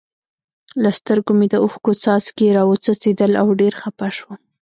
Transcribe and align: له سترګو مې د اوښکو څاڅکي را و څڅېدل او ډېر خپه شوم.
له 0.83 0.89
سترګو 0.99 1.31
مې 1.39 1.47
د 1.51 1.55
اوښکو 1.63 1.91
څاڅکي 2.03 2.47
را 2.55 2.63
و 2.65 2.71
څڅېدل 2.83 3.31
او 3.41 3.47
ډېر 3.61 3.73
خپه 3.81 4.07
شوم. 4.17 4.35